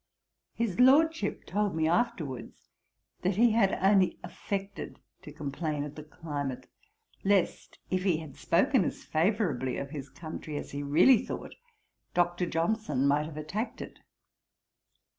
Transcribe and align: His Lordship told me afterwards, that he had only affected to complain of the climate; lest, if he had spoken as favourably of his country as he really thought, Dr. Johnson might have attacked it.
His 0.55 0.79
Lordship 0.79 1.45
told 1.45 1.75
me 1.75 1.87
afterwards, 1.87 2.69
that 3.21 3.35
he 3.35 3.51
had 3.51 3.73
only 3.83 4.17
affected 4.23 4.99
to 5.21 5.31
complain 5.31 5.83
of 5.83 5.93
the 5.93 6.01
climate; 6.03 6.65
lest, 7.23 7.77
if 7.91 8.01
he 8.03 8.17
had 8.17 8.35
spoken 8.35 8.83
as 8.83 9.03
favourably 9.03 9.77
of 9.77 9.91
his 9.91 10.09
country 10.09 10.57
as 10.57 10.71
he 10.71 10.81
really 10.81 11.23
thought, 11.23 11.53
Dr. 12.15 12.47
Johnson 12.47 13.07
might 13.07 13.27
have 13.27 13.37
attacked 13.37 13.79
it. 13.79 13.99